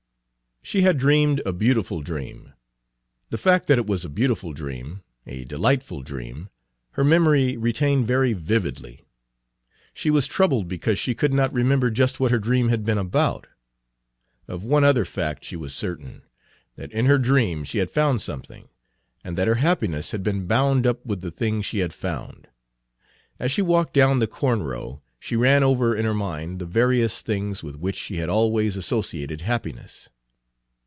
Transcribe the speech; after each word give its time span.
She 0.63 0.83
had 0.83 0.99
dreamed 0.99 1.41
a 1.43 1.51
beautiful 1.51 2.01
dream. 2.01 2.53
The 3.29 3.37
fact 3.39 3.65
that 3.67 3.79
it 3.79 3.87
was 3.87 4.05
a 4.05 4.09
beautiful 4.09 4.53
dream, 4.53 5.01
a 5.25 5.43
delightful 5.43 6.01
dream, 6.03 6.49
her 6.91 7.03
memory 7.03 7.57
retained 7.57 8.07
very 8.07 8.31
vividly. 8.33 9.03
She 9.93 10.09
was 10.11 10.27
troubled 10.27 10.67
because 10.69 10.99
she 10.99 11.15
could 11.15 11.33
not 11.33 11.51
remember 11.51 11.89
just 11.89 12.19
what 12.19 12.31
her 12.31 12.37
dream 12.39 12.69
had 12.69 12.85
been 12.85 12.99
about. 12.99 13.47
Of 14.47 14.63
one 14.63 14.83
other 14.85 15.03
fact 15.03 15.43
she 15.43 15.55
was 15.57 15.73
certain, 15.73 16.21
that 16.75 16.91
in 16.93 17.05
her 17.07 17.17
dream 17.17 17.63
she 17.65 17.79
had 17.79 17.91
found 17.91 18.21
something, 18.21 18.69
and 19.25 19.37
that 19.37 19.49
her 19.49 19.55
happiness 19.55 20.11
had 20.11 20.21
been 20.21 20.45
bound 20.45 20.85
up 20.87 21.03
with 21.03 21.19
the 21.21 21.31
thing 21.31 21.63
she 21.63 21.79
had 21.79 21.91
found. 21.93 22.47
As 23.39 23.51
she 23.51 23.63
walked 23.63 23.93
down 23.93 24.19
the 24.19 24.27
corn 24.27 24.61
row 24.63 25.01
she 25.19 25.35
ran 25.35 25.63
over 25.63 25.93
in 25.95 26.05
her 26.05 26.13
mind 26.13 26.59
the 26.59 26.65
various 26.65 27.21
things 27.21 27.63
with 27.63 27.75
which 27.75 27.97
she 27.97 28.17
had 28.17 28.29
always 28.29 28.77
associated 28.77 29.41
happiness. 29.41 30.09